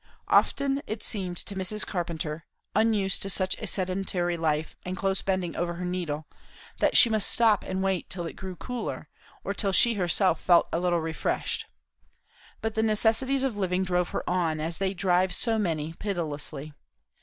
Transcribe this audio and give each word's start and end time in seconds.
Often 0.29 0.81
it 0.87 1.03
seemed 1.03 1.37
to 1.37 1.53
Mrs. 1.53 1.85
Carpenter, 1.85 2.47
unused 2.75 3.21
to 3.21 3.29
such 3.29 3.55
a 3.59 3.67
sedentary 3.67 4.35
life 4.35 4.75
and 4.83 4.97
close 4.97 5.21
bending 5.21 5.55
over 5.55 5.75
her 5.75 5.85
needle, 5.85 6.25
that 6.79 6.97
she 6.97 7.07
must 7.07 7.29
stop 7.29 7.63
and 7.63 7.83
wait 7.83 8.09
till 8.09 8.25
it 8.25 8.33
grew 8.33 8.55
cooler, 8.55 9.09
or 9.43 9.53
till 9.53 9.71
she 9.71 9.93
herself 9.93 10.41
felt 10.41 10.67
a 10.73 10.79
little 10.79 11.01
refreshed. 11.01 11.67
But 12.61 12.73
the 12.73 12.81
necessities 12.81 13.43
of 13.43 13.57
living 13.57 13.83
drove 13.83 14.09
her 14.09 14.27
on, 14.27 14.59
as 14.59 14.79
they 14.79 14.95
drive 14.95 15.35
so 15.35 15.59
many, 15.59 15.93
pitilessly. 15.93 16.73